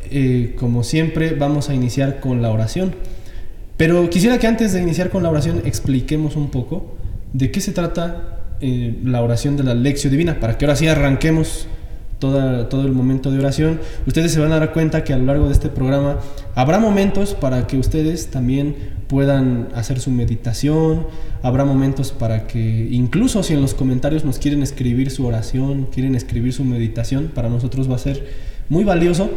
[0.09, 2.95] eh, como siempre, vamos a iniciar con la oración.
[3.77, 6.95] Pero quisiera que antes de iniciar con la oración expliquemos un poco
[7.33, 10.87] de qué se trata eh, la oración de la lección divina, para que ahora sí
[10.87, 11.67] arranquemos
[12.17, 13.79] todo el momento de oración.
[14.07, 16.17] Ustedes se van a dar cuenta que a lo largo de este programa
[16.55, 21.07] habrá momentos para que ustedes también puedan hacer su meditación,
[21.41, 26.15] habrá momentos para que incluso si en los comentarios nos quieren escribir su oración, quieren
[26.15, 28.27] escribir su meditación, para nosotros va a ser
[28.69, 29.29] muy valioso,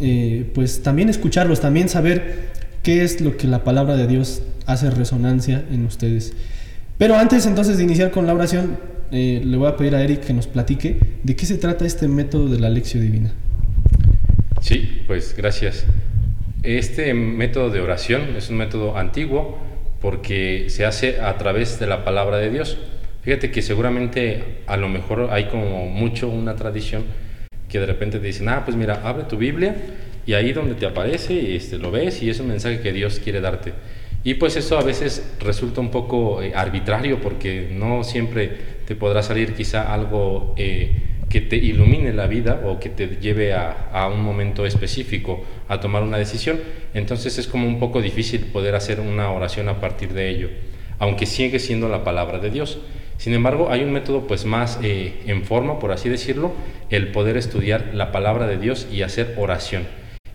[0.00, 2.50] eh, pues también escucharlos, también saber
[2.82, 6.32] qué es lo que la palabra de Dios hace resonancia en ustedes.
[6.98, 8.76] Pero antes entonces de iniciar con la oración,
[9.12, 12.08] eh, le voy a pedir a Eric que nos platique de qué se trata este
[12.08, 13.32] método de la lección divina.
[14.60, 15.84] Sí, pues gracias.
[16.62, 19.58] Este método de oración es un método antiguo
[20.00, 22.78] porque se hace a través de la palabra de Dios.
[23.22, 27.02] Fíjate que seguramente a lo mejor hay como mucho una tradición
[27.68, 29.74] que de repente te dicen, ah, pues mira, abre tu Biblia
[30.24, 33.40] y ahí donde te aparece este, lo ves y es un mensaje que Dios quiere
[33.40, 33.72] darte.
[34.22, 38.50] Y pues eso a veces resulta un poco eh, arbitrario porque no siempre
[38.86, 40.92] te podrá salir quizá algo eh,
[41.32, 46.02] que te ilumine la vida o que te lleve a, un momento específico a tomar
[46.02, 46.60] una decisión.
[46.92, 50.50] Entonces es como un poco difícil poder hacer una oración a partir de ello,
[50.98, 52.80] aunque sigue siendo la palabra de Dios.
[53.16, 56.52] Sin embargo, hay un método pues más eh, en forma, por así decirlo,
[56.90, 59.84] el poder estudiar la palabra de Dios y hacer oración.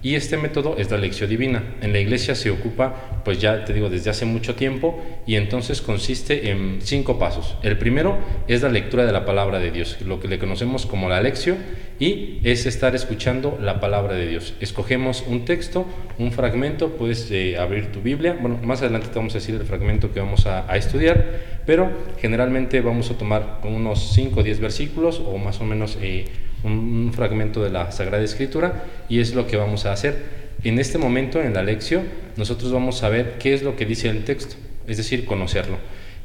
[0.08, 1.62] Y este método es la lección divina.
[1.82, 5.82] En la iglesia se ocupa, pues ya te digo, desde hace mucho tiempo y entonces
[5.82, 7.58] consiste en cinco pasos.
[7.62, 8.18] El primero
[8.48, 11.58] es la lectura de la palabra de Dios, lo que le conocemos como la lección
[12.00, 14.54] y es estar escuchando la palabra de Dios.
[14.62, 15.86] Escogemos un texto,
[16.18, 18.38] un fragmento, puedes eh, abrir tu Biblia.
[18.40, 21.92] Bueno, más adelante te vamos a decir el fragmento que vamos a, estudiar, pero
[22.22, 25.98] generalmente vamos a tomar unos 5 o 10 versículos o más o menos...
[26.02, 30.38] Eh, un, fragmento de la Sagrada Escritura y es lo que vamos a hacer.
[30.64, 32.04] En este momento, en la lección,
[32.36, 34.56] nosotros vamos a ver qué es lo que dice el texto,
[34.88, 35.78] es decir, conocerlo.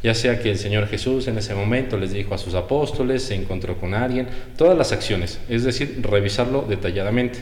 [0.03, 3.37] Ya sea que el Señor Jesús en ese momento les dijo a sus apóstoles, se
[3.37, 4.26] encontró con alguien,
[4.56, 7.38] todas las acciones, es decir, revisarlo detalladamente,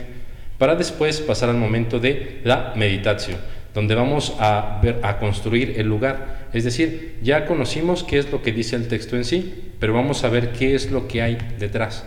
[0.59, 3.37] para después pasar al momento de la meditación,
[3.73, 8.43] donde vamos a ver a construir el lugar, es decir, ya conocimos qué es lo
[8.43, 11.37] que dice el texto en sí, pero vamos a ver qué es lo que hay
[11.57, 12.05] detrás.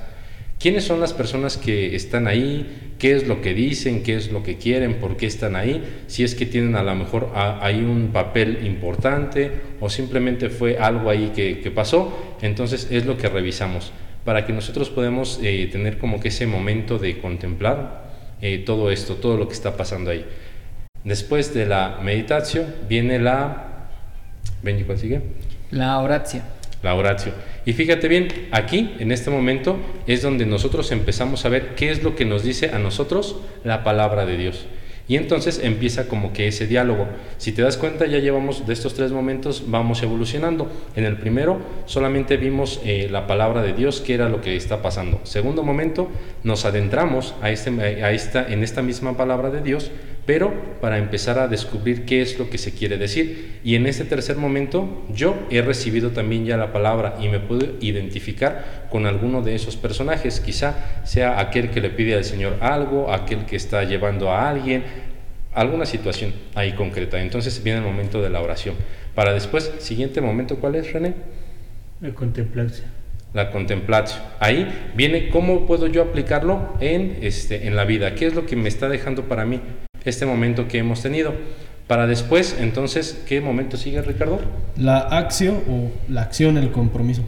[0.59, 2.95] ¿Quiénes son las personas que están ahí?
[2.99, 4.03] ¿Qué es lo que dicen?
[4.03, 4.95] ¿Qué es lo que quieren?
[4.95, 5.83] ¿Por qué están ahí?
[6.07, 11.11] Si es que tienen a lo mejor ahí un papel importante o simplemente fue algo
[11.11, 13.93] ahí que, pasó, entonces es lo que revisamos
[14.25, 18.05] para que nosotros podamos eh, tener como que ese momento de contemplar
[18.41, 20.25] eh, todo esto, todo lo que está pasando ahí.
[21.05, 23.89] Después de la meditación viene la...
[24.63, 25.21] ¿Ven cuál sigue?
[25.71, 26.43] La oración.
[26.85, 27.35] La oración.
[27.65, 32.03] Y fíjate bien, aquí, en este momento, es donde nosotros empezamos a ver qué es
[32.03, 34.67] lo que nos dice a nosotros la palabra de Dios.
[35.09, 37.07] Y entonces empieza como que ese diálogo.
[37.39, 40.71] Si te das cuenta, ya llevamos de estos tres momentos, vamos evolucionando.
[40.95, 44.83] En el primero solamente vimos eh, la palabra de Dios, que era lo que está
[44.83, 45.21] pasando.
[45.25, 46.09] Segundo momento,
[46.43, 49.91] nos adentramos a este, a esta, en esta misma palabra de Dios,
[50.27, 53.61] pero para empezar a descubrir qué es lo que se quiere decir.
[53.63, 57.67] Y en este tercer momento, yo he recibido también ya la palabra y me puedo
[57.81, 60.41] identificar con alguno de esos personajes.
[60.41, 64.85] Quizá sea aquel que le pide al Señor algo, aquel que está llevando a alguien,
[65.53, 67.21] alguna situación ahí concreta.
[67.21, 68.77] Entonces viene el momento de la oración.
[69.15, 71.15] Para después, siguiente momento, ¿cuál es, René?
[72.01, 72.89] La contemplación.
[73.35, 74.23] La contemplación.
[74.41, 78.15] Ahí viene cómo puedo yo aplicarlo en, este, en la vida.
[78.15, 79.61] ¿Qué es lo que me está dejando para mí
[80.05, 81.35] este momento que hemos tenido?
[81.87, 84.41] Para después, entonces, ¿qué momento sigue, Ricardo?
[84.77, 87.23] La acción o la acción, el compromiso.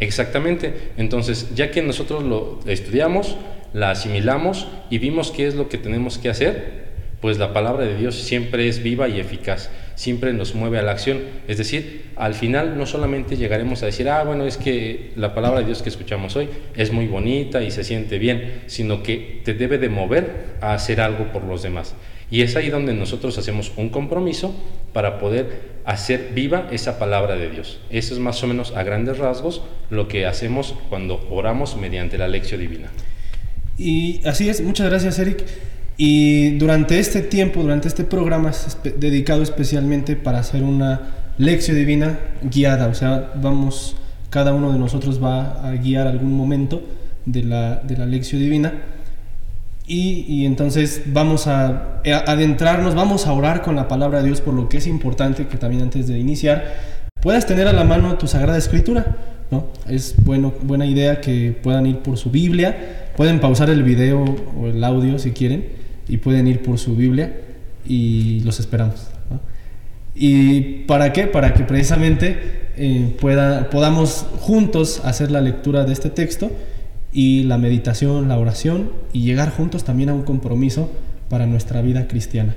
[0.00, 0.74] Exactamente.
[0.96, 3.36] Entonces, ya que nosotros lo estudiamos,
[3.72, 6.80] la asimilamos y vimos qué es lo que tenemos que hacer,
[7.20, 10.92] pues la palabra de Dios siempre es viva y eficaz, siempre nos mueve a la
[10.92, 11.20] acción.
[11.46, 15.60] Es decir, al final no solamente llegaremos a decir, ah, bueno, es que la palabra
[15.60, 19.52] de Dios que escuchamos hoy es muy bonita y se siente bien, sino que te
[19.52, 21.94] debe de mover a hacer algo por los demás.
[22.30, 24.54] Y es ahí donde nosotros hacemos un compromiso
[24.92, 27.80] para poder hacer viva esa palabra de Dios.
[27.90, 32.28] Eso es más o menos a grandes rasgos lo que hacemos cuando oramos mediante la
[32.28, 32.90] lección divina.
[33.76, 35.44] Y así es, muchas gracias Eric.
[35.96, 38.52] Y durante este tiempo, durante este programa
[38.96, 43.96] dedicado especialmente para hacer una lección divina guiada, o sea, vamos,
[44.30, 46.82] cada uno de nosotros va a guiar algún momento
[47.26, 48.72] de la, de la lección divina.
[49.92, 54.54] Y, entonces vamos a, a adentrarnos, vamos a orar con la palabra de Dios, por
[54.54, 56.64] lo que es importante que también antes de iniciar
[57.20, 59.16] puedas tener a la mano tu Sagrada Escritura.
[59.50, 59.66] ¿no?
[59.88, 64.24] Es bueno, buena idea que puedan ir por su Biblia, pueden pausar el video
[64.56, 65.68] o el audio si quieren
[66.06, 67.40] y pueden ir por su Biblia
[67.84, 69.08] y los esperamos.
[70.14, 71.26] ¿Y para qué?
[71.26, 73.16] Para que precisamente eh,
[73.70, 76.50] podamos juntos hacer la lectura de este texto
[77.12, 80.90] y la meditación, la oración y llegar juntos también a un compromiso
[81.28, 82.54] para nuestra vida cristiana.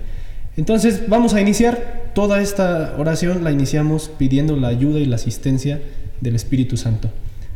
[0.58, 5.82] Entonces vamos a iniciar toda esta oración, la iniciamos pidiendo la ayuda y la asistencia
[6.22, 7.10] del Espíritu Santo.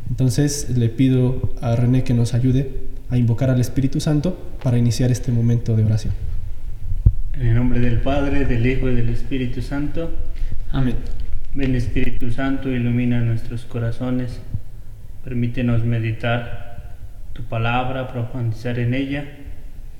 [0.09, 2.71] Entonces le pido a René que nos ayude
[3.09, 6.13] a invocar al Espíritu Santo para iniciar este momento de oración.
[7.33, 10.11] En el nombre del Padre, del Hijo y del Espíritu Santo.
[10.71, 10.95] Amén.
[11.53, 14.39] Ven Espíritu Santo, ilumina nuestros corazones,
[15.23, 16.66] permítenos meditar
[17.37, 19.23] tu palabra, profundizar en ella.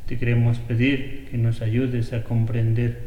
[0.07, 2.99] Te queremos pedir que nos ayudes a comprender,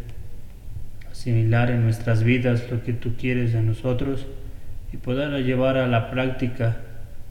[1.11, 4.27] asimilar en nuestras vidas lo que tú quieres de nosotros
[4.93, 6.77] y poder llevar a la práctica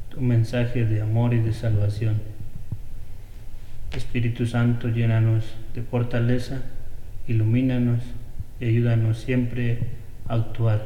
[0.09, 2.19] tu mensaje de amor y de salvación.
[3.95, 6.61] Espíritu Santo, llénanos de fortaleza,
[7.27, 8.01] ilumínanos
[8.59, 9.79] y ayúdanos siempre
[10.27, 10.85] a actuar.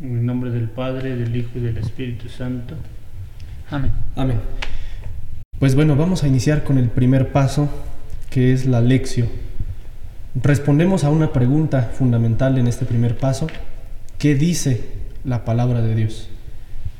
[0.00, 2.74] En el nombre del Padre, del Hijo y del Espíritu Santo.
[3.70, 3.92] Amén.
[4.16, 4.40] Amén.
[5.62, 7.68] Pues bueno, vamos a iniciar con el primer paso,
[8.30, 9.28] que es la lección.
[10.34, 13.46] Respondemos a una pregunta fundamental en este primer paso.
[14.18, 14.84] ¿Qué dice
[15.22, 16.28] la palabra de Dios?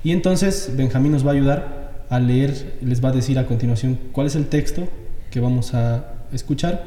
[0.04, 3.98] Y entonces Benjamín nos va a ayudar a leer, les va a decir a continuación
[4.12, 4.88] cuál es el texto
[5.32, 6.84] que vamos a escuchar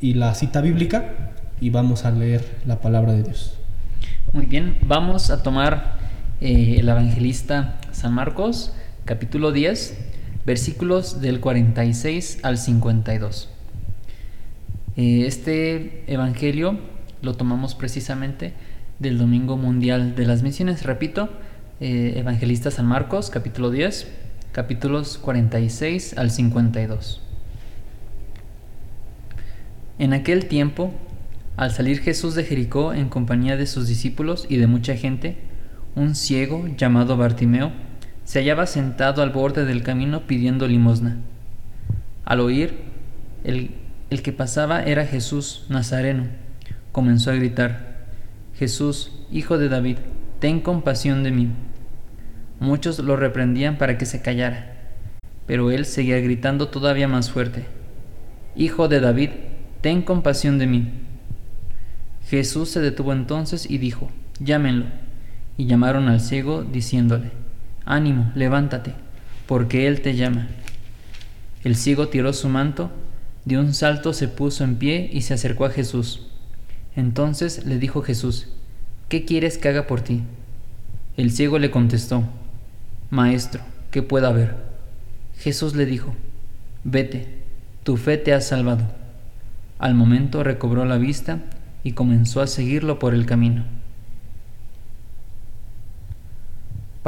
[0.00, 1.30] y la cita bíblica
[1.60, 3.56] y vamos a leer la palabra de Dios.
[4.32, 5.96] Muy bien, vamos a tomar
[6.40, 8.72] eh, el evangelista San Marcos,
[9.04, 10.07] capítulo 10,
[10.48, 13.50] versículos del 46 al 52.
[14.96, 16.78] Eh, este evangelio
[17.20, 18.54] lo tomamos precisamente
[18.98, 20.84] del Domingo Mundial de las Misiones.
[20.84, 21.28] Repito,
[21.80, 24.08] eh, evangelista San Marcos, capítulo 10,
[24.52, 27.20] capítulos 46 al 52.
[29.98, 30.94] En aquel tiempo,
[31.58, 35.36] al salir Jesús de Jericó en compañía de sus discípulos y de mucha gente,
[35.94, 37.70] un ciego llamado Bartimeo
[38.28, 41.16] se hallaba sentado al borde del camino pidiendo limosna.
[42.26, 42.74] Al oír
[43.42, 43.70] el,
[44.10, 46.26] el que pasaba era Jesús Nazareno,
[46.92, 48.04] comenzó a gritar,
[48.54, 49.96] Jesús, hijo de David,
[50.40, 51.48] ten compasión de mí.
[52.60, 54.76] Muchos lo reprendían para que se callara,
[55.46, 57.64] pero él seguía gritando todavía más fuerte,
[58.54, 59.30] Hijo de David,
[59.80, 60.92] ten compasión de mí.
[62.26, 64.84] Jesús se detuvo entonces y dijo, llámenlo.
[65.56, 67.30] Y llamaron al ciego, diciéndole,
[67.88, 68.92] ánimo, levántate,
[69.46, 70.46] porque él te llama.
[71.64, 72.90] El ciego tiró su manto,
[73.44, 76.26] de un salto se puso en pie y se acercó a Jesús.
[76.94, 78.48] Entonces le dijo Jesús,
[79.08, 80.22] ¿qué quieres que haga por ti?
[81.16, 82.24] El ciego le contestó,
[83.10, 84.54] Maestro, ¿qué puedo haber?
[85.38, 86.14] Jesús le dijo,
[86.84, 87.26] Vete,
[87.84, 88.84] tu fe te ha salvado.
[89.78, 91.38] Al momento recobró la vista
[91.84, 93.64] y comenzó a seguirlo por el camino.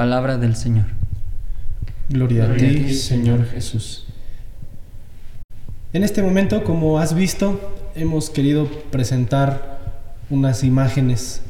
[0.01, 0.87] Palabra del Señor.
[2.09, 4.07] Gloria, a ti, Señor Jesús.
[5.93, 7.61] En este momento, como has visto,
[7.95, 9.79] hemos querido presentar
[10.31, 11.43] unas imágenes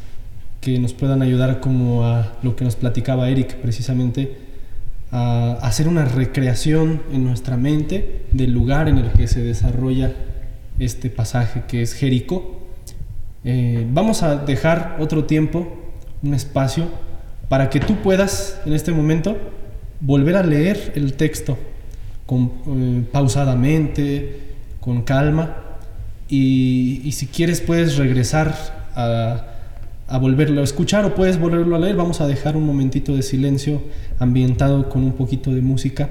[0.60, 4.38] que nos puedan ayudar como a lo que nos platicaba Eric precisamente,
[5.12, 10.12] a hacer una recreación en nuestra mente del lugar en el que se desarrolla
[10.80, 12.66] este pasaje que es Jericó.
[13.44, 15.68] Eh, vamos a dejar otro tiempo,
[16.24, 16.88] un espacio,
[17.50, 19.36] para que tú puedas en este momento
[20.00, 21.58] volver a leer el texto
[22.30, 24.40] eh, pausadamente,
[24.78, 25.56] con calma,
[26.28, 28.54] y, si quieres puedes regresar
[28.94, 29.46] a,
[30.06, 31.96] a, volverlo a escuchar o puedes volverlo a leer.
[31.96, 33.82] Vamos a dejar un momentito de silencio
[34.20, 36.08] ambientado con un poquito de música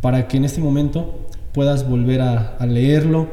[0.00, 3.28] para que en este momento puedas volver a, a leerlo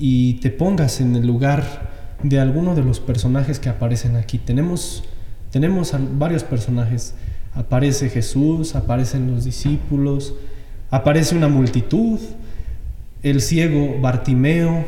[0.00, 1.92] y te pongas en el lugar
[2.24, 4.38] de alguno de los personajes que aparecen aquí.
[4.38, 5.04] Tenemos,
[5.52, 7.14] tenemos varios personajes.
[7.54, 10.34] Aparece Jesús, aparecen los discípulos,
[10.90, 12.18] aparece una multitud,
[13.22, 14.84] el ciego Bartimeo,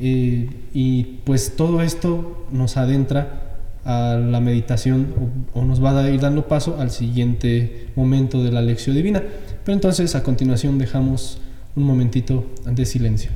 [0.00, 5.14] eh, y pues todo esto nos adentra a la meditación
[5.54, 9.22] o, nos va a ir dando paso al siguiente momento de la lección divina.
[9.64, 11.40] Pero entonces a continuación dejamos
[11.76, 13.30] un momentito de silencio.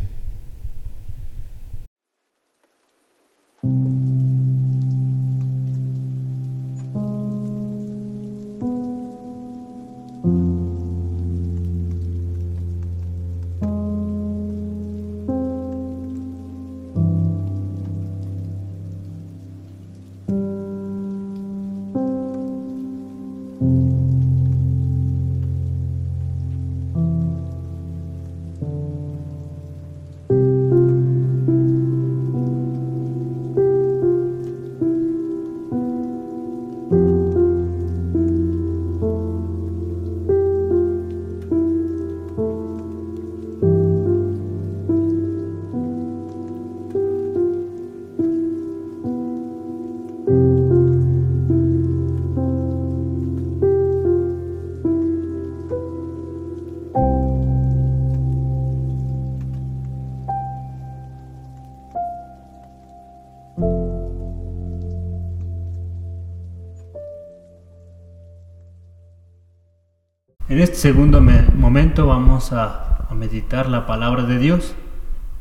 [70.62, 74.75] Este segundo momento vamos a, meditar la palabra de Dios.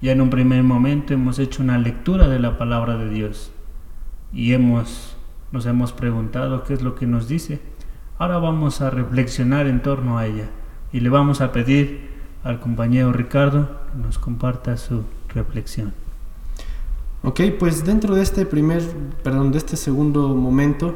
[0.02, 3.52] Ya en un primer momento hemos hecho una lectura de la palabra de Dios
[4.34, 5.16] y hemos,
[5.52, 7.62] nos hemos preguntado qué es lo que nos dice.
[8.18, 10.50] Ahora vamos a reflexionar en torno a ella
[10.92, 12.10] y le vamos a pedir
[12.44, 15.94] al compañero Ricardo que nos comparta su reflexión.
[17.24, 18.82] Ok, pues dentro de este primer,
[19.24, 20.96] perdón, de este segundo momento,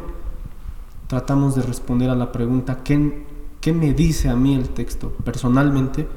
[1.08, 3.24] tratamos de responder a la pregunta, ¿qué,
[3.66, 6.08] qué me dice a mí el texto personalmente.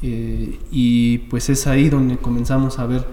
[0.00, 3.06] Eh, y pues es ahí donde comenzamos a ver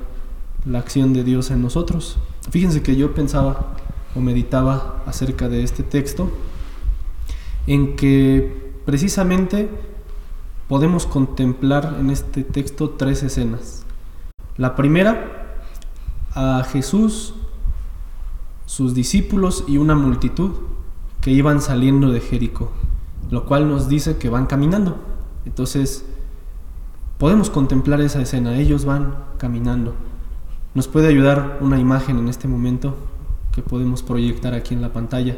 [0.63, 2.17] la acción de Dios en nosotros.
[2.51, 3.75] Fíjense que yo pensaba
[4.15, 6.31] o meditaba acerca de este texto,
[7.67, 9.69] en que precisamente
[10.69, 13.83] podemos contemplar en este texto tres escenas.
[14.55, 15.65] La primera,
[16.33, 17.33] a Jesús,
[18.65, 20.51] sus discípulos y una multitud
[21.19, 22.71] que iban saliendo de Jericó
[23.29, 24.97] lo cual nos dice que van caminando.
[25.45, 26.05] Entonces,
[27.17, 29.93] podemos contemplar esa escena, ellos van caminando.
[30.73, 32.95] Nos puede ayudar una imagen en este momento
[33.51, 35.37] que podemos proyectar aquí en la pantalla.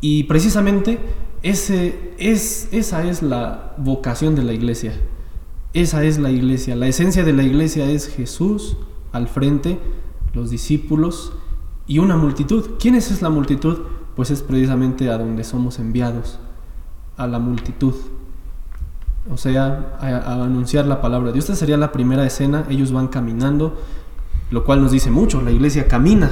[0.00, 0.98] Y precisamente
[1.42, 4.92] ese es, esa es la vocación de la iglesia.
[5.72, 6.76] Esa es la iglesia.
[6.76, 8.76] La esencia de la iglesia es Jesús
[9.12, 9.78] al frente,
[10.34, 11.32] los discípulos
[11.86, 12.70] y una multitud.
[12.78, 13.78] ¿Quién es la multitud?
[14.16, 16.38] Pues es precisamente a donde somos enviados,
[17.18, 17.94] a la multitud.
[19.30, 21.44] O sea, a, anunciar la palabra de Dios.
[21.44, 23.76] Esta sería la primera escena, ellos van caminando,
[24.50, 26.30] lo cual nos dice mucho, la iglesia camina,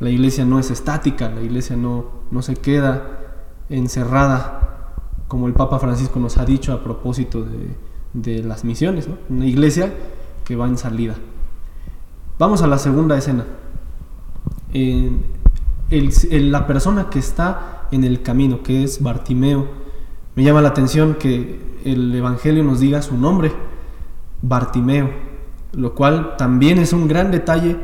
[0.00, 3.02] la iglesia no es estática, la iglesia no, no se queda
[3.68, 4.94] encerrada,
[5.28, 7.44] como el Papa Francisco nos ha dicho a propósito
[8.12, 9.92] de, las misiones, una iglesia
[10.44, 11.16] que va en salida.
[12.38, 13.44] Vamos a la segunda escena
[15.90, 19.66] la persona que está en el camino, que es Bartimeo.
[20.34, 23.52] Me llama la atención que el Evangelio nos diga su nombre,
[24.42, 25.10] Bartimeo,
[25.72, 27.76] lo cual también es un gran detalle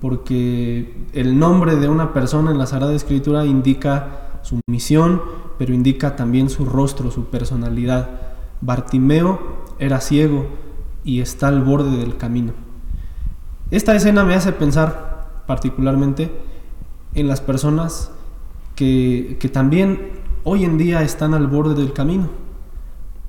[0.00, 5.20] porque el nombre de una persona en la Sagrada Escritura indica su misión,
[5.58, 8.08] pero indica también su rostro, su personalidad.
[8.62, 9.40] Bartimeo
[9.78, 10.46] era ciego
[11.04, 12.52] y está al borde del camino.
[13.70, 16.30] Esta escena me hace pensar particularmente
[17.14, 18.10] en las personas
[18.76, 20.10] que, que también
[20.44, 22.28] hoy en día están al borde del camino.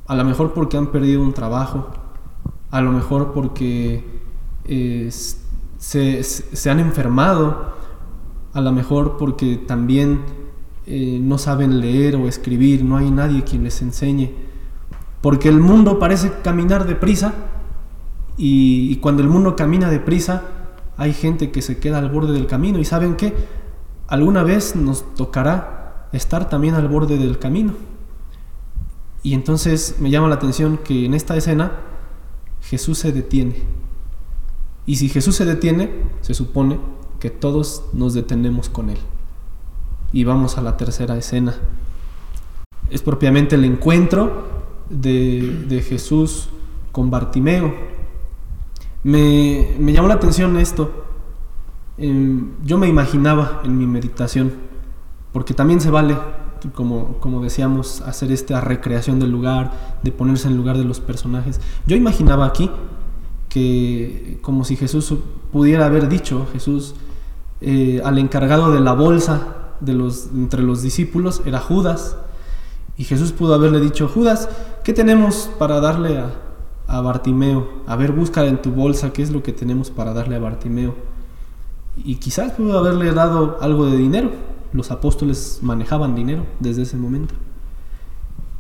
[0.08, 1.90] A lo mejor porque han perdido un trabajo,
[2.70, 4.04] a lo mejor porque
[4.66, 5.10] eh,
[5.78, 7.74] se, se, han enfermado,
[8.54, 10.22] a lo mejor porque también
[10.86, 14.32] eh, no saben leer o escribir, no hay nadie quien les enseñe,
[15.22, 17.34] porque el mundo parece caminar deprisa
[18.38, 20.44] y, y cuando el mundo camina deprisa
[20.98, 22.78] hay gente que se queda al borde del camino.
[22.78, 23.34] Y saben que
[24.12, 27.74] alguna vez nos tocará estar también al borde del camino.
[29.24, 31.72] Y entonces me llama la atención que en esta escena
[32.62, 33.64] Jesús se detiene.
[34.86, 35.92] Y si Jesús se detiene,
[36.22, 36.80] se supone
[37.20, 38.98] que todos nos detenemos con Él.
[40.12, 41.56] Y vamos a la tercera escena.
[42.90, 44.44] Es propiamente el encuentro
[44.90, 46.50] de, Jesús
[46.92, 47.74] con Bartimeo.
[49.04, 51.06] Me, llamó la atención esto.
[52.02, 54.52] Em, yo me imaginaba en mi meditación,
[55.32, 56.18] porque también se vale
[56.74, 61.62] como, como decíamos, hacer esta recreación del lugar, de ponerse en lugar de los personajes.
[61.86, 62.72] Yo imaginaba aquí
[63.50, 65.14] que como si Jesús
[65.52, 66.96] pudiera haber dicho, Jesús
[67.62, 72.18] eh, al encargado de la bolsa de los, entre los discípulos era Judas,
[72.98, 74.50] y Jesús pudo haberle dicho, Judas,
[74.84, 76.34] ¿qué tenemos para darle a,
[76.88, 77.84] a Bartimeo?
[77.86, 81.11] A ver, busca en tu bolsa qué es lo que tenemos para darle a Bartimeo.
[81.98, 84.32] Y quizás pudo haberle dado algo de dinero,
[84.74, 87.34] los apóstoles manejaban dinero desde ese momento.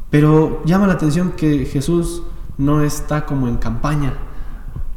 [0.09, 2.23] Pero llama la atención que Jesús
[2.57, 4.17] no está como en campaña,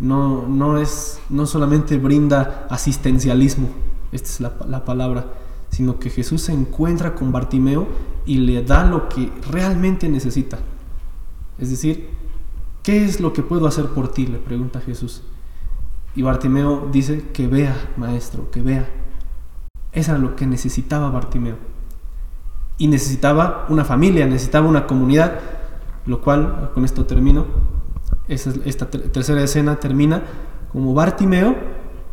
[0.00, 3.68] no, no, es, no solamente brinda asistencialismo,
[4.10, 5.26] esta es la, la palabra,
[5.70, 7.86] sino que Jesús se encuentra con Bartimeo
[8.26, 10.58] y le da lo que realmente necesita.
[11.58, 12.08] Es decir,
[12.82, 14.26] ¿qué es lo que puedo hacer por ti?
[14.26, 15.22] le pregunta Jesús.
[16.16, 18.88] Y Bartimeo dice que vea, maestro, que vea.
[19.92, 21.56] Eso era lo que necesitaba Bartimeo.
[22.78, 25.40] Y necesitaba una familia, necesitaba una comunidad,
[26.07, 27.46] lo cual, con esto termino,
[28.29, 30.22] esta tercera escena termina
[30.72, 31.55] como Bartimeo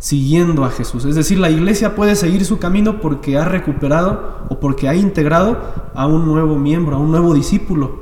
[0.01, 1.05] siguiendo a Jesús.
[1.05, 5.57] Es decir, la iglesia puede seguir su camino porque ha recuperado o porque ha integrado
[5.93, 8.01] a un nuevo miembro, a un nuevo discípulo,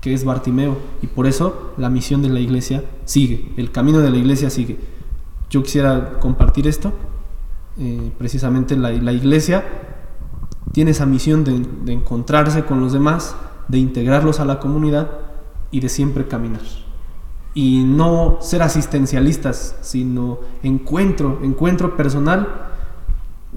[0.00, 0.76] que es Bartimeo.
[1.02, 4.78] Y por eso la misión de la iglesia sigue, el camino de la iglesia sigue.
[5.50, 6.92] Yo quisiera compartir esto
[7.80, 9.64] eh, precisamente la, iglesia
[10.72, 13.36] tiene esa misión de, encontrarse con los demás,
[13.68, 15.08] de integrarlos a la comunidad
[15.70, 16.62] y de siempre caminar.
[17.54, 22.48] Y no ser asistencialistas, sino encuentro, encuentro personal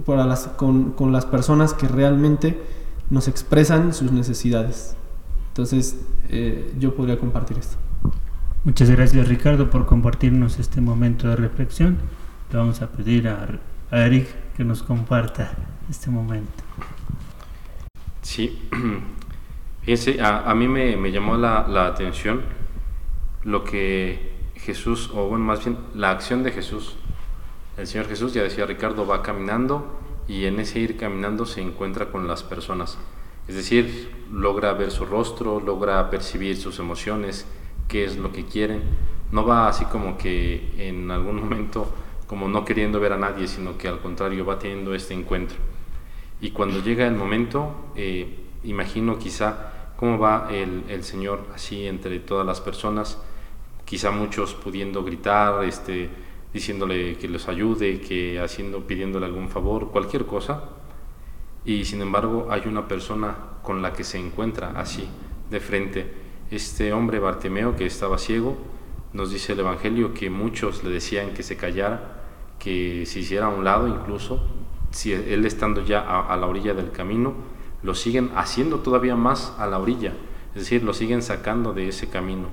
[0.05, 2.61] para las, con, con las personas que realmente
[3.09, 4.95] nos expresan sus necesidades.
[5.51, 7.77] Entonces, eh, yo podría compartir esto.
[8.63, 11.97] Muchas gracias Ricardo por compartirnos este momento de reflexión.
[12.51, 13.47] Le vamos a pedir a
[13.91, 15.51] a Eric que nos comparta
[15.89, 16.63] este momento.
[18.21, 18.69] Sí,
[19.81, 22.41] fíjense, a, mí me, llamó la, la, atención
[23.43, 26.95] lo que Jesús, o bueno, más bien la acción de Jesús.
[27.77, 32.11] El Señor Jesús, ya decía Ricardo, va caminando y en ese ir caminando se encuentra
[32.11, 32.97] con las personas.
[33.47, 37.45] Es decir, logra ver su rostro, logra percibir sus emociones,
[37.87, 38.81] qué es lo que quieren.
[39.31, 41.91] No va así como que en algún momento
[42.27, 45.57] como no queriendo ver a nadie, sino que al contrario va teniendo este encuentro.
[46.39, 52.19] Y cuando llega el momento, eh, imagino quizá cómo va el, el, Señor así entre
[52.19, 53.17] todas las personas,
[53.83, 56.09] quizá muchos pudiendo gritar, este,
[56.53, 60.63] diciéndole que los ayude, que haciendo, pidiéndole algún favor, cualquier cosa.
[61.65, 65.07] Y sin embargo hay una persona con la que se encuentra así,
[65.49, 66.13] de frente.
[66.49, 68.57] Este hombre Bartimeo que estaba ciego,
[69.13, 72.21] nos dice el Evangelio que muchos le decían que se callara,
[72.59, 74.41] que se hiciera a un lado incluso,
[74.91, 77.33] si él estando ya a, la orilla del camino,
[77.81, 80.13] lo siguen haciendo todavía más a la orilla,
[80.53, 82.49] es decir, lo siguen sacando de ese camino.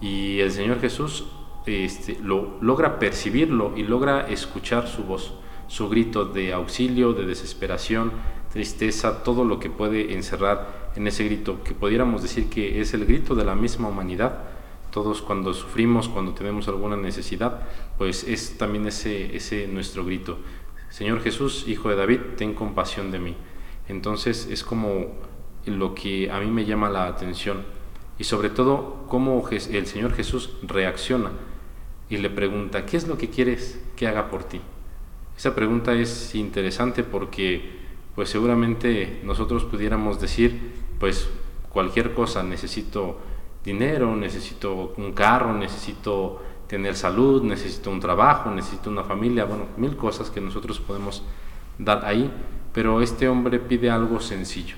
[0.00, 1.28] Y el Señor Jesús
[1.66, 5.34] este, lo, logra percibirlo y logra escuchar su voz,
[5.72, 8.12] su grito de auxilio, de desesperación,
[8.52, 13.06] tristeza, todo lo que puede encerrar en ese grito, que pudiéramos decir que es el
[13.06, 14.40] grito de la misma humanidad,
[14.90, 17.62] todos cuando sufrimos, cuando tenemos alguna necesidad,
[17.96, 20.36] pues es también ese, ese nuestro grito.
[20.90, 23.34] Señor Jesús, Hijo de David, ten compasión de mí.
[23.88, 25.06] Entonces es como
[25.64, 27.64] lo que a mí me llama la atención
[28.18, 31.30] y sobre todo cómo el Señor Jesús reacciona
[32.10, 34.60] y le pregunta, ¿qué es lo que quieres que haga por ti?
[35.42, 37.68] Esa pregunta es interesante porque
[38.14, 41.28] pues seguramente nosotros pudiéramos decir, pues
[41.68, 43.18] cualquier cosa necesito
[43.64, 49.96] dinero, necesito un carro, necesito tener salud, necesito un trabajo, necesito una familia, bueno, mil
[49.96, 51.24] cosas que nosotros podemos
[51.76, 52.30] dar ahí,
[52.72, 54.76] pero este hombre pide algo sencillo.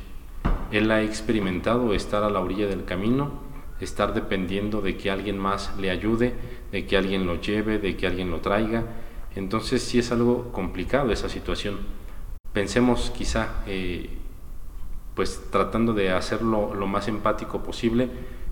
[0.73, 3.33] Él ha experimentado estar a la orilla del camino,
[3.81, 6.33] estar dependiendo de que alguien más le ayude,
[6.73, 9.04] de que alguien lo lleve, de que alguien lo traiga.
[9.37, 11.79] Entonces sí es algo complicado esa situación.
[12.53, 14.11] Pensemos quizá, eh,
[15.15, 18.11] pues tratando de hacerlo lo más empático posible,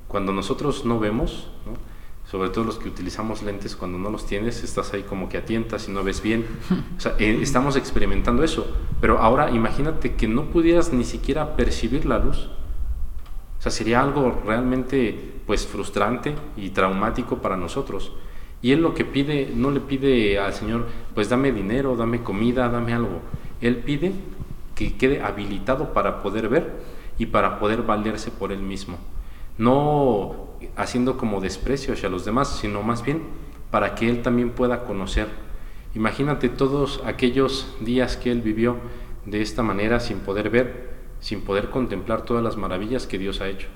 [0.08, 1.48] cuando nosotros no vemos,
[2.30, 5.88] sobre todo los que utilizamos lentes, cuando no los tienes, estás ahí como que atientas
[5.88, 6.46] y no ves bien.
[6.96, 8.66] O sea, eh, estamos experimentando eso.
[9.00, 12.48] Pero ahora imagínate que no pudieras ni siquiera percibir la luz.
[13.58, 18.12] O sea, sería algo realmente pues frustrante y traumático para nosotros.
[18.62, 22.68] Y él lo que pide, no le pide al Señor, pues dame dinero, dame comida,
[22.68, 23.20] dame algo.
[23.60, 24.12] Él pide
[24.74, 26.70] que quede habilitado para poder ver
[27.18, 28.98] y para poder valerse por él mismo.
[29.58, 33.22] No haciendo como desprecio hacia los demás, sino más bien
[33.70, 35.28] para que él también pueda conocer.
[35.94, 38.76] Imagínate todos aquellos días que él vivió
[39.26, 43.48] de esta manera sin poder ver, sin poder contemplar todas las maravillas que Dios ha
[43.48, 43.68] hecho,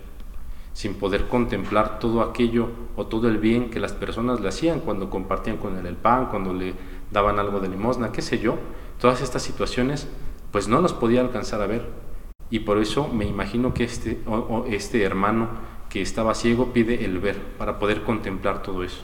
[0.77, 5.09] sin poder contemplar todo aquello o todo el bien que las personas le hacían cuando
[5.09, 6.75] compartían con él el pan, cuando le
[7.11, 8.59] daban algo de limosna, qué sé yo,
[9.01, 10.07] todas estas situaciones,
[10.53, 11.89] pues no las podía alcanzar a ver.
[12.51, 14.21] Y por eso me imagino que este,
[14.69, 15.49] este hermano
[15.89, 19.03] que estaba ciego pide el ver para poder contemplar todo eso.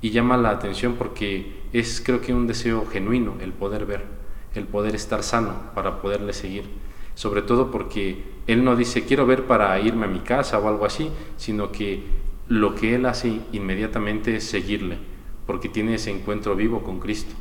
[0.00, 4.06] Y llama la atención porque es creo que un deseo genuino el poder ver,
[4.54, 6.85] el poder estar sano para poderle seguir.
[7.16, 10.86] Sobre todo porque él no dice quiero ver para irme a mi casa o algo
[10.86, 12.04] así, sino que
[12.46, 14.98] lo que él hace inmediatamente es seguirle,
[15.44, 17.34] porque tiene ese encuentro vivo con Cristo.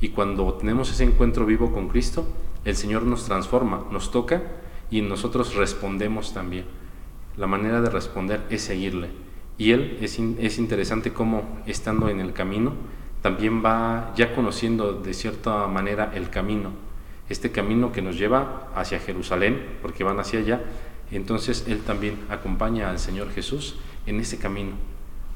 [0.00, 2.24] Y cuando tenemos ese encuentro vivo con Cristo,
[2.64, 4.40] el Señor nos transforma, nos toca
[4.88, 6.64] y nosotros respondemos también
[7.36, 9.08] la manera de responder es seguirle.
[9.58, 12.72] Y él es, es interesante cómo estando en el camino,
[13.20, 16.70] también va ya conociendo de cierta manera el camino,
[17.32, 20.62] este camino que nos lleva hacia Jerusalén, porque van hacia allá,
[21.10, 24.72] entonces él también acompaña al Señor Jesús en ese camino.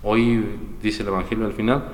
[0.02, 0.44] Hoy
[0.82, 1.92] dice el Evangelio al final,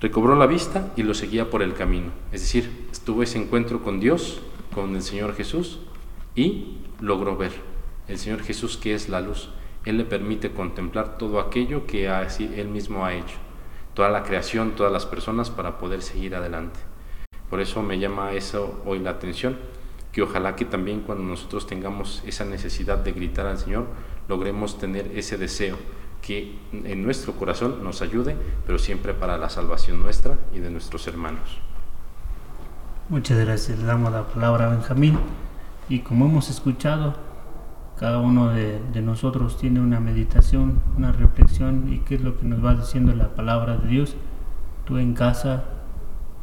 [0.00, 4.00] recobró la vista y lo seguía por el camino, es decir, estuvo ese encuentro con
[4.00, 4.40] Dios,
[4.74, 5.80] con el Señor Jesús
[6.34, 7.52] y logró ver
[8.08, 9.50] el Señor Jesús que es la luz.
[9.84, 13.36] Él le permite contemplar todo aquello que así Él mismo ha hecho,
[13.94, 16.78] toda la creación, todas las personas para poder seguir adelante.
[17.52, 19.58] Por eso me llama eso hoy la atención,
[20.10, 23.88] que ojalá que también cuando nosotros tengamos esa necesidad de gritar al Señor,
[24.26, 25.76] logremos tener ese deseo
[26.22, 31.06] que en nuestro corazón nos ayude, pero siempre para la salvación nuestra y de nuestros
[31.08, 31.60] hermanos.
[33.10, 35.18] Muchas gracias, le damos la palabra a Benjamín
[35.90, 37.16] y como hemos escuchado,
[37.98, 42.64] cada uno de, nosotros tiene una meditación, una reflexión y qué es lo que nos
[42.64, 44.16] va diciendo la palabra de Dios.
[44.86, 45.81] Tú en casa,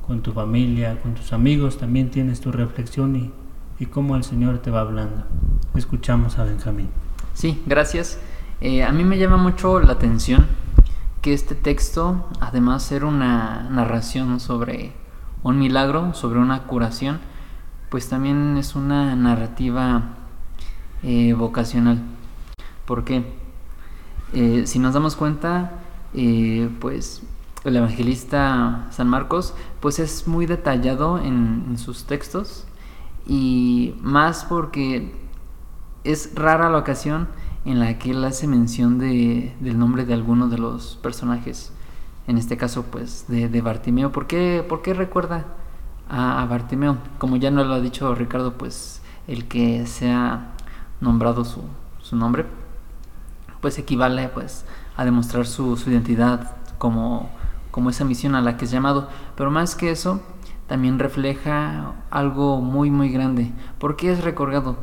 [0.09, 3.31] con tu familia, con tus amigos, también tienes tu reflexión y,
[3.77, 5.23] y cómo el Señor te va hablando.
[5.75, 6.89] Escuchamos a Benjamín.
[7.35, 8.19] Sí, gracias.
[8.59, 10.47] Eh, a mí me llama mucho la atención
[11.21, 14.93] que este texto, además de ser una narración sobre
[15.43, 17.19] un milagro, sobre una curación,
[17.89, 20.15] pues también es una narrativa
[21.03, 22.01] eh, vocacional.
[22.87, 23.25] porque
[24.33, 25.73] eh, si nos damos cuenta,
[26.79, 27.21] pues
[27.63, 32.65] el evangelista San Marcos, pues es muy detallado en, sus textos
[33.27, 35.13] y más porque
[36.03, 37.27] es rara la ocasión
[37.65, 41.71] en la que él hace mención de, del nombre de alguno de los personajes,
[42.27, 44.11] en este caso pues de, Bartimeo.
[44.11, 45.45] ¿Por qué, recuerda
[46.09, 46.97] a, Bartimeo?
[47.17, 50.53] Como ya no lo ha dicho Ricardo, pues el que sea
[51.01, 51.61] nombrado su,
[52.01, 52.45] su nombre,
[53.61, 57.29] pues equivale pues a demostrar su, su identidad como,
[57.71, 59.09] como esa misión a la que es llamado.
[59.35, 60.21] Pero más que eso,
[60.67, 63.51] también refleja algo muy muy grande.
[63.79, 64.77] porque es recordado?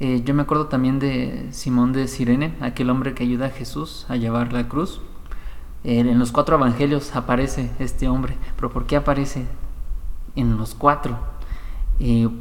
[0.00, 4.06] Eh, yo me acuerdo también de Simón de Sirene, aquel hombre que ayuda a Jesús
[4.08, 5.00] a llevar la cruz.
[5.84, 9.46] en los cuatro evangelios aparece este hombre, pero ¿por qué aparece
[10.34, 11.18] en los cuatro?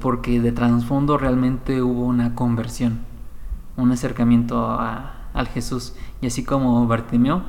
[0.02, 3.02] porque de trasfondo realmente hubo una conversión,
[3.78, 5.94] un acercamiento al Jesús.
[6.22, 7.44] Y así como Bartimeo,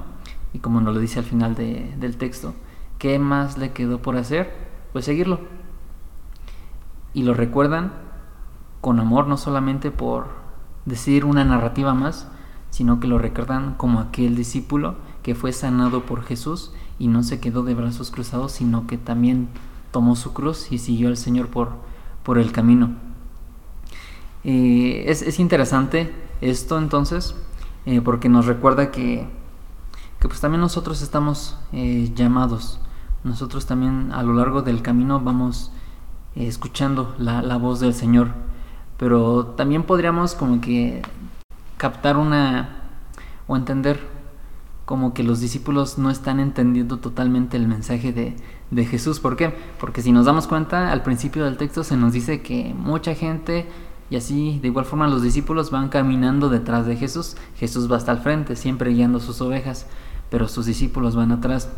[0.54, 2.54] y como nos lo dice al final del texto,
[2.98, 4.54] ¿qué más le quedó por hacer?
[4.92, 5.40] Pues seguirlo.
[7.12, 7.92] Y lo recuerdan
[8.80, 10.28] con amor, no solamente por
[10.86, 12.28] decir una narrativa más,
[12.70, 17.40] sino que lo recuerdan como aquel discípulo que fue sanado por Jesús y no se
[17.40, 19.48] quedó de brazos cruzados, sino que también
[19.90, 21.70] tomó su cruz y siguió al Señor por,
[22.22, 22.90] por el camino.
[24.44, 27.34] es, interesante esto entonces,
[27.86, 29.28] eh, porque nos recuerda que,
[30.28, 32.80] pues también nosotros estamos eh, llamados,
[33.24, 35.70] nosotros también a lo largo del camino vamos
[36.36, 38.28] eh, escuchando la, la voz del Señor,
[38.98, 41.02] pero también podríamos como que
[41.76, 42.82] captar una
[43.46, 44.00] o entender
[44.84, 48.36] como que los discípulos no están entendiendo totalmente el mensaje de,
[48.70, 49.18] de, Jesús.
[49.18, 49.54] ¿Por qué?
[49.80, 53.66] Porque si nos damos cuenta, al principio del texto se nos dice que mucha gente
[54.10, 57.36] y así de igual forma los discípulos van caminando detrás de Jesús.
[57.56, 59.86] Jesús va hasta el frente, siempre guiando sus ovejas,
[60.34, 61.68] pero sus discípulos van atrás.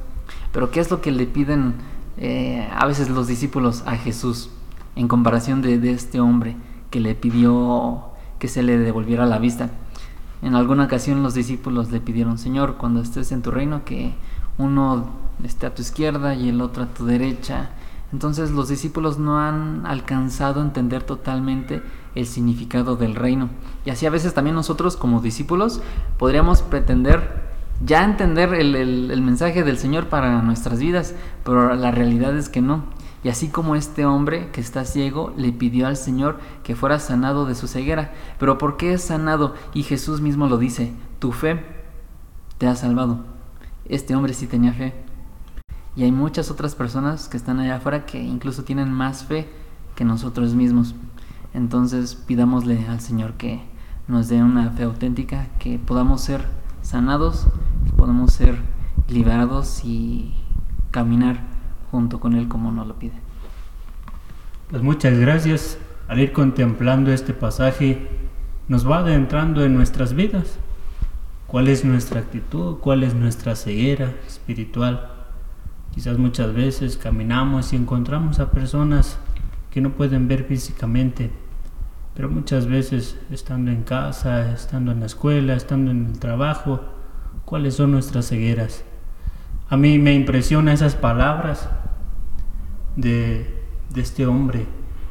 [0.51, 1.75] Pero ¿qué es lo que le piden
[2.17, 4.49] eh, a veces los discípulos a Jesús
[4.95, 6.57] en comparación de, de este hombre
[6.89, 8.05] que le pidió
[8.39, 9.69] que se le devolviera la vista?
[10.41, 14.15] En alguna ocasión los discípulos le pidieron, Señor, cuando estés en tu reino, que
[14.57, 15.11] uno
[15.45, 17.73] esté a tu izquierda y el otro a tu derecha.
[18.11, 21.83] Entonces los discípulos no han alcanzado a entender totalmente
[22.15, 23.51] el significado del reino.
[23.85, 25.83] Y así a veces también nosotros como discípulos
[26.17, 27.46] podríamos pretender
[27.85, 32.85] ya entender el, mensaje del Señor para nuestras vidas, pero la realidad es que no.
[33.23, 37.45] Y así como este hombre que está ciego le pidió al Señor que fuera sanado
[37.45, 38.13] de su ceguera.
[38.39, 39.55] Pero ¿por qué es sanado?
[39.75, 41.65] Y Jesús mismo lo dice, tu fe
[42.59, 43.25] te ha salvado.
[43.89, 44.95] Este hombre sí tenía fe.
[45.97, 49.49] Y hay muchas otras personas que están allá afuera que incluso tienen más fe
[49.97, 50.95] que nosotros mismos.
[51.53, 53.63] Entonces pidámosle al Señor que
[54.09, 56.45] nos dé una fe auténtica, que podamos ser
[56.87, 57.47] sanados,
[57.85, 58.57] que podamos ser
[59.09, 60.33] liberados y
[60.91, 61.41] caminar
[61.91, 63.15] junto con Él como nos lo pide.
[64.71, 65.79] Pues muchas gracias.
[66.09, 68.09] Al ir contemplando este pasaje,
[68.69, 70.59] nos va adentrando en nuestras vidas.
[71.49, 72.79] ¿Cuál es nuestra actitud?
[72.79, 75.11] ¿Cuál es nuestra ceguera espiritual?
[75.93, 79.19] Quizás muchas veces caminamos y encontramos a personas
[79.71, 81.31] que no pueden ver físicamente,
[82.17, 86.81] pero muchas veces estando en casa, estando en la escuela, estando en el trabajo,
[87.45, 88.85] ¿cuáles son nuestras cegueras?
[89.69, 91.69] A mí me impresiona esas palabras
[92.97, 93.55] de,
[93.91, 94.65] de este hombre.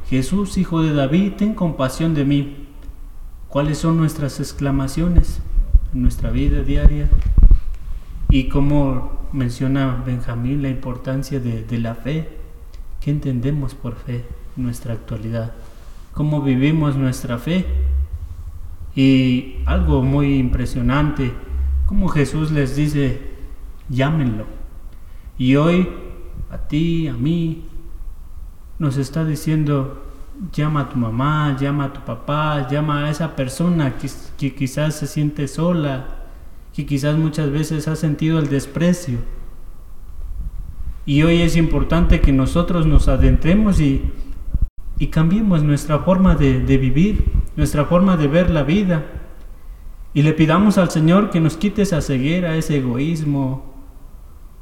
[0.08, 2.66] Jesús, hijo de David, ten compasión de mí.
[3.48, 5.40] ¿Cuáles son nuestras exclamaciones
[5.94, 7.08] en nuestra vida diaria?
[8.30, 12.28] Y como menciona Benjamín la importancia de, de la fe.
[13.00, 14.24] ¿Qué entendemos por fe
[14.56, 15.52] en nuestra actualidad?
[16.16, 17.66] ¿Cómo vivimos nuestra fe?
[18.94, 21.34] Y algo muy impresionante,
[21.84, 23.20] como Jesús les dice,
[23.90, 24.46] llámenlo.
[25.36, 25.86] Y hoy
[26.50, 27.66] a ti, a mí,
[28.78, 30.04] nos está diciendo,
[30.54, 34.94] llama a tu mamá, llama a tu papá, llama a esa persona que, que, quizás
[34.94, 36.06] se siente sola,
[36.72, 39.18] que quizás muchas veces ha sentido el desprecio.
[41.04, 44.00] Y hoy es importante que nosotros nos adentremos y,
[44.98, 47.24] y cambiemos nuestra forma de, de vivir,
[47.56, 49.04] nuestra forma de ver la vida.
[50.14, 53.74] Y le pidamos al Señor que nos quite esa ceguera, ese egoísmo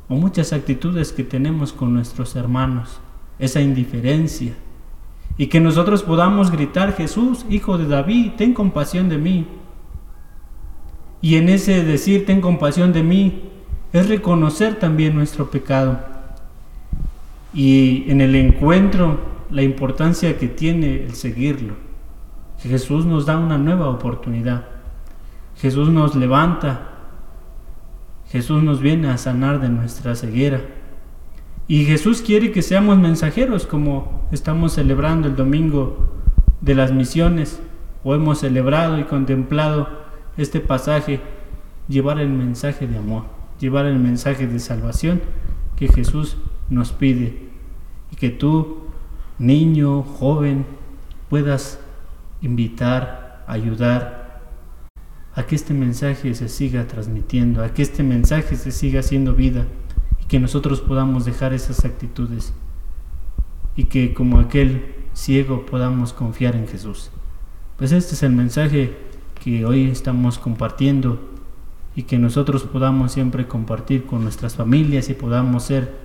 [0.08, 3.00] o muchas actitudes que tenemos con nuestros hermanos,
[3.38, 4.54] esa indiferencia.
[5.36, 9.46] Y que nosotros podamos gritar, Jesús, hijo de David, ten compasión de mí.
[11.20, 13.42] Y en ese decir, ten compasión de mí,
[13.92, 15.98] es reconocer también nuestro pecado.
[17.52, 21.74] Y en el encuentro, la importancia que tiene el seguirlo.
[22.58, 24.66] Jesús nos da una nueva oportunidad.
[25.56, 26.88] Jesús nos levanta.
[28.30, 30.60] Jesús nos viene a sanar de nuestra ceguera.
[31.68, 36.10] Y Jesús quiere que seamos mensajeros como estamos celebrando el domingo
[36.60, 37.62] de las misiones
[38.02, 39.88] o hemos celebrado y contemplado
[40.36, 41.20] este pasaje,
[41.86, 43.26] llevar el mensaje de amor,
[43.60, 45.22] llevar el mensaje de salvación
[45.76, 46.38] que Jesús
[46.70, 47.50] nos pide
[48.10, 48.83] y que tú,
[49.38, 50.66] niño, joven,
[51.28, 51.80] puedas
[52.42, 54.42] invitar, ayudar
[55.34, 59.66] a que este mensaje se siga transmitiendo, a que este mensaje se siga haciendo vida
[60.34, 62.52] que nosotros podamos dejar esas actitudes
[63.76, 67.10] y que como aquel ciego podamos confiar en Jesús.
[67.76, 68.96] Pues este es el mensaje
[69.42, 71.20] que hoy estamos compartiendo
[71.94, 76.03] y que nosotros podamos siempre compartir con nuestras familias y podamos ser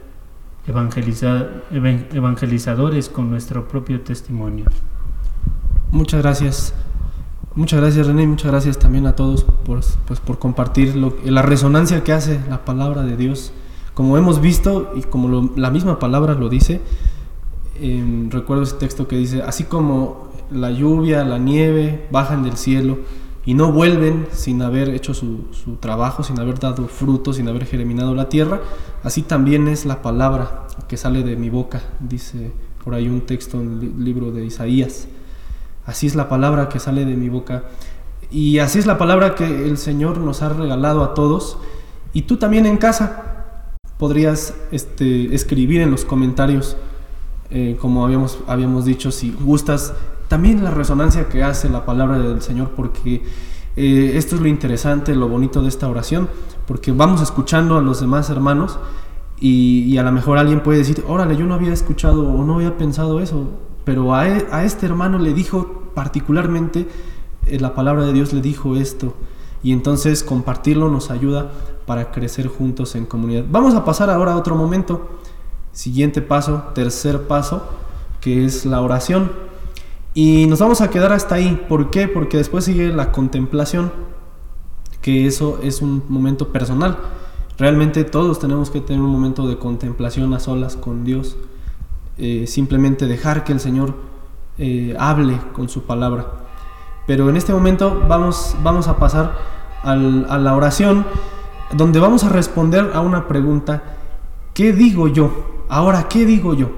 [0.68, 4.66] evangelizadores con nuestro propio testimonio.
[5.92, 6.74] Muchas gracias.
[7.56, 12.04] Muchas gracias René, muchas gracias también a todos por, pues, por compartir lo, la resonancia
[12.04, 13.52] que hace la palabra de Dios
[14.00, 16.80] como hemos visto y como la misma palabra lo dice,
[17.82, 23.00] eh, recuerdo ese texto que dice, así como la lluvia, la nieve bajan del cielo
[23.50, 25.48] y no vuelven sin haber hecho su,
[25.80, 28.62] trabajo, sin haber dado fruto, sin haber germinado la tierra,
[29.04, 32.52] así también es la palabra que sale de mi boca, dice
[32.84, 35.08] por ahí un texto en el libro de Isaías.
[35.84, 37.64] Así es la palabra que sale de mi boca.
[38.30, 41.58] Y así es la palabra que el Señor nos ha regalado a todos.
[42.14, 46.78] Y tú también en casa podrías este, escribir en los comentarios,
[47.50, 49.96] eh, como habíamos, habíamos dicho, si gustas,
[50.30, 53.24] también la resonancia que hace la palabra del Señor, porque
[53.76, 56.30] eh, esto es lo interesante, lo bonito de esta oración,
[56.68, 58.78] porque vamos escuchando a los demás hermanos
[59.42, 62.78] y, a lo mejor alguien puede decir, órale, yo no había escuchado o no había
[62.78, 63.50] pensado eso,
[63.84, 66.88] pero a, e, a este hermano le dijo particularmente
[67.48, 69.16] eh, la palabra de Dios le dijo esto.
[69.64, 71.52] Y entonces compartirlo nos ayuda
[71.86, 73.46] para crecer juntos en comunidad.
[73.50, 75.10] Vamos a pasar ahora a otro momento.
[75.72, 77.64] Siguiente paso, tercer paso,
[78.22, 79.49] que es la oración.
[80.22, 81.66] Y nos vamos a quedar hasta ahí.
[81.70, 82.10] ¿Por qué?
[82.10, 83.94] Porque después sigue la contemplación,
[85.02, 86.98] que eso es un momento personal.
[87.58, 91.38] Realmente todos tenemos que tener un momento de contemplación a solas con Dios.
[92.18, 93.96] Eh, simplemente dejar que el Señor
[94.58, 96.28] eh, hable con su palabra.
[97.08, 99.38] Pero en este momento vamos, vamos a pasar
[99.84, 101.06] a la oración
[101.72, 103.84] donde vamos a responder a una pregunta.
[104.54, 105.64] ¿Qué digo yo?
[105.70, 106.72] Ahora, ¿qué digo yo?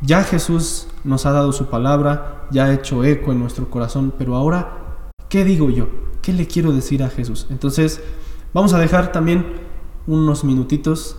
[0.00, 4.34] Ya Jesús nos ha dado su palabra, ya ha hecho eco en nuestro corazón, pero
[4.36, 5.88] ahora, ¿qué digo yo?
[6.22, 7.46] ¿Qué le quiero decir a Jesús?
[7.50, 8.02] Entonces,
[8.52, 9.46] vamos a dejar también
[10.06, 11.16] unos minutitos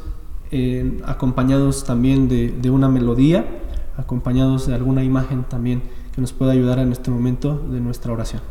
[0.52, 3.46] eh, acompañados también de, de una melodía,
[3.98, 8.42] acompañados de alguna imagen también que nos pueda ayudar en este momento de nuestra oración.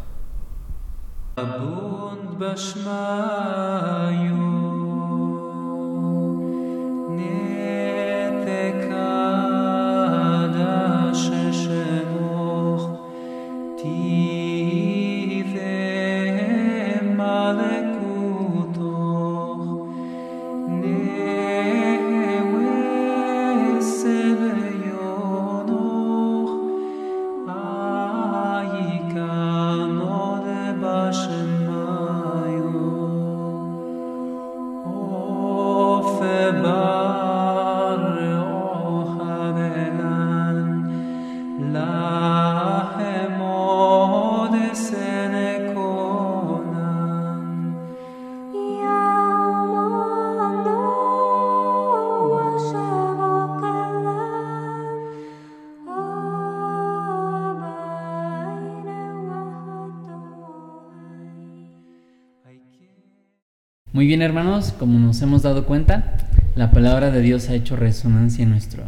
[64.01, 66.15] Muy bien hermanos, como nos hemos dado cuenta,
[66.57, 68.83] la palabra de Dios ha hecho resonancia en nuestro,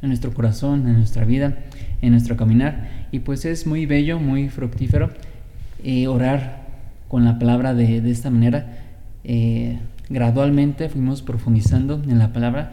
[0.00, 1.58] en nuestro corazón, en nuestra vida,
[2.00, 2.88] en nuestro caminar.
[3.12, 5.10] Y pues es muy bello, muy fructífero
[5.84, 6.62] eh, orar
[7.08, 8.78] con la palabra de, esta manera.
[9.22, 12.72] Eh, gradualmente fuimos profundizando en la palabra,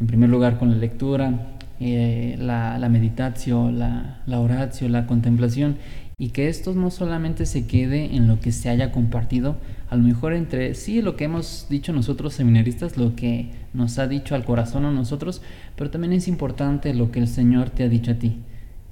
[0.00, 1.48] en primer lugar con la lectura,
[1.80, 5.76] eh, la, meditación, la, oratio, la contemplación,
[6.18, 9.56] y que esto no solamente se quede en lo que se haya compartido,
[9.90, 14.08] a lo mejor entre sí lo que hemos dicho nosotros seminaristas, lo que nos ha
[14.08, 15.42] dicho al corazón a nosotros,
[15.76, 18.38] pero también es importante lo que el Señor te ha dicho a ti.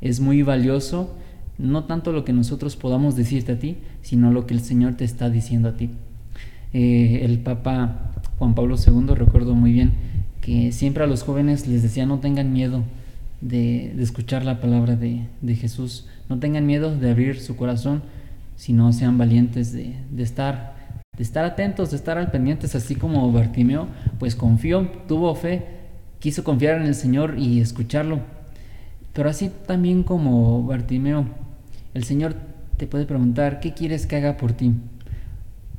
[0.02, 1.16] Es muy valioso
[1.56, 5.04] no tanto lo que nosotros podamos decirte a ti, sino lo que el Señor te
[5.04, 5.88] está diciendo a ti.
[6.74, 9.92] Eh, el Papa Juan Pablo II, recuerdo muy bien,
[10.42, 12.84] que siempre a los jóvenes les decía no tengan miedo
[13.40, 16.06] de, escuchar la palabra de, Jesús.
[16.28, 18.02] No tengan miedo de abrir su corazón,
[18.56, 20.74] sino sean valientes de, estar,
[21.16, 25.64] de estar atentos, de estar al pendientes, así como Bartimeo, pues confió, tuvo fe,
[26.18, 28.20] quiso confiar en el Señor y escucharlo.
[29.12, 31.26] Pero así también como Bartimeo,
[31.94, 32.34] el Señor
[32.76, 34.72] te puede preguntar, ¿qué quieres que haga por ti?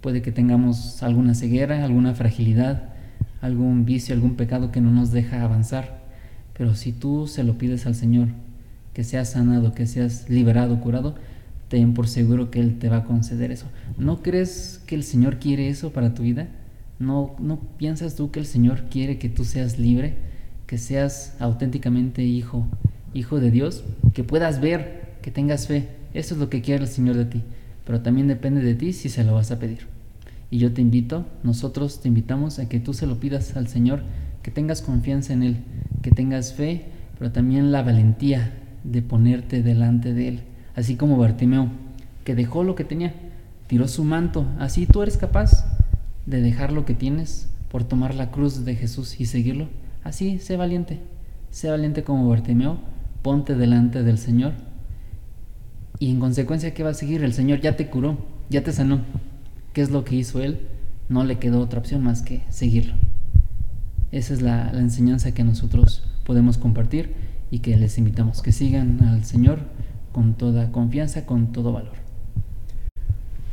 [0.02, 2.94] Puede que tengamos alguna ceguera, alguna fragilidad,
[3.42, 6.05] algún vicio, algún pecado que no nos deja avanzar.
[6.58, 8.30] Pero si tú se lo pides al Señor,
[8.94, 11.16] que seas sanado, que seas liberado, curado,
[11.68, 13.66] ten por seguro que Él te va a conceder eso.
[13.98, 16.48] ¿No crees que el Señor quiere eso para tu vida?
[16.98, 20.16] ¿No, ¿No piensas tú que el Señor quiere que tú seas libre,
[20.66, 22.68] que seas auténticamente hijo,
[23.14, 25.90] hijo de Dios, que puedas ver, que tengas fe?
[26.14, 27.42] Eso es lo que quiere el Señor de ti,
[27.86, 29.88] pero también depende de ti si se lo vas a pedir.
[30.50, 34.04] Y yo te invito, nosotros te invitamos a que tú se lo pidas al Señor,
[34.46, 35.58] que tengas confianza en Él,
[36.04, 36.86] que tengas fe,
[37.18, 40.42] pero también la valentía de ponerte delante de Él.
[40.76, 41.70] Así como Bartimeo,
[42.24, 43.12] que dejó lo que tenía,
[43.66, 44.46] tiró su manto.
[44.60, 45.66] Así tú eres capaz
[46.28, 49.68] de dejar lo que tienes por tomar la cruz de Jesús y seguirlo.
[50.04, 51.00] Así, sé valiente.
[51.50, 52.78] Sé valiente como Bartimeo,
[53.24, 54.54] ponte delante del Señor.
[55.98, 57.24] Y en consecuencia, ¿qué va a seguir?
[57.24, 58.20] El Señor ya te curó,
[58.52, 59.00] ya te sanó.
[59.74, 60.60] ¿Qué es lo que hizo Él?
[61.10, 62.94] No le quedó otra opción más que seguirlo.
[64.16, 67.10] Esa es la, enseñanza que nosotros podemos compartir
[67.52, 69.60] y que les invitamos que sigan al Señor
[70.14, 71.92] con toda confianza, con todo valor.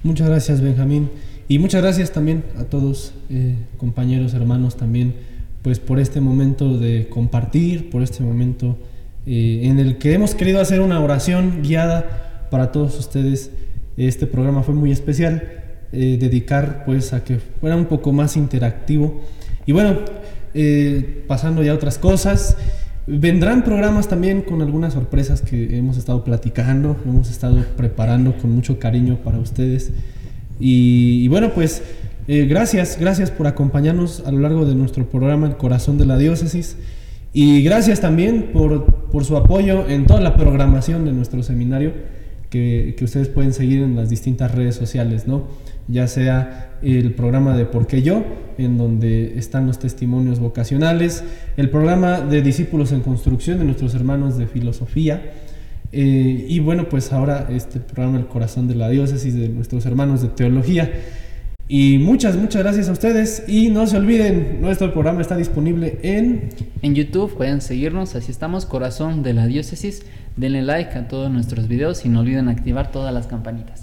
[0.04, 1.10] Muchas gracias, Benjamín.
[1.48, 5.16] Y muchas gracias también a todos, eh, compañeros, hermanos, también,
[5.62, 8.78] pues por este momento de compartir, por este momento
[9.26, 13.50] eh, en el que hemos querido hacer una oración guiada para todos ustedes.
[13.96, 15.42] Este programa fue muy especial,
[15.90, 19.22] eh, dedicar pues a que fuera un poco más interactivo.
[19.66, 19.98] Y bueno,
[21.26, 22.56] pasando ya a otras cosas,
[23.06, 28.78] vendrán programas también con algunas sorpresas que hemos estado platicando, hemos estado preparando con mucho
[28.78, 29.92] cariño para ustedes.
[30.60, 31.82] Y, bueno, pues
[32.28, 36.18] eh, gracias, gracias por acompañarnos a lo largo de nuestro programa El Corazón de la
[36.18, 36.76] Diócesis.
[37.32, 41.92] Y gracias también por, por su apoyo en toda la programación de nuestro seminario
[42.50, 45.44] que, que, ustedes pueden seguir en las distintas redes sociales, ¿no?
[45.88, 48.24] Ya sea el programa de ¿Por qué yo?
[48.58, 51.24] en donde están los testimonios vocacionales,
[51.56, 55.22] el programa de Discípulos en Construcción de nuestros hermanos de Filosofía,
[55.92, 60.22] eh, y bueno, pues ahora este programa El Corazón de la Diócesis de nuestros hermanos
[60.22, 60.90] de Teología.
[61.68, 63.44] Y muchas, muchas gracias a ustedes.
[63.46, 66.50] Y no se olviden, nuestro programa está disponible en...
[66.82, 70.02] En YouTube pueden seguirnos, así estamos, Corazón de la Diócesis.
[70.36, 73.81] Denle like a todos nuestros videos y no olviden activar todas las campanitas.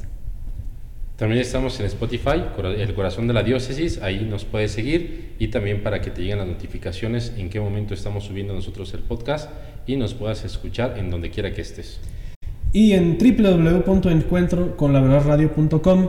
[1.20, 2.44] También estamos en Spotify,
[2.78, 6.38] El Corazón de la Diócesis, ahí nos puedes seguir y también para que te lleguen
[6.38, 9.50] las notificaciones en qué momento estamos subiendo nosotros el podcast
[9.86, 12.00] y nos puedas escuchar en donde quiera que estés.
[12.72, 16.08] Y en www.encuentroconlavedradio.com,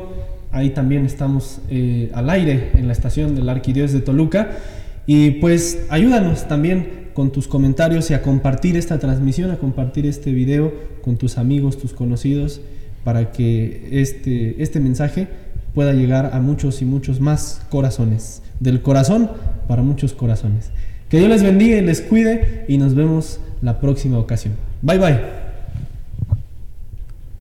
[0.53, 4.59] ahí también estamos eh, al aire en la estación de la Arquidiócesis de Toluca.
[5.07, 10.31] Y pues ayúdanos también con tus comentarios y a compartir esta transmisión, a compartir este
[10.31, 12.61] video con tus amigos, tus conocidos
[13.05, 15.28] para que este, este mensaje
[15.74, 18.42] pueda llegar a muchos y muchos más corazones.
[18.61, 19.30] Del corazón
[19.68, 20.70] para muchos corazones.
[21.09, 24.55] Que Dios les bendiga y les cuide y nos vemos la próxima ocasión.
[24.82, 25.39] Bye bye.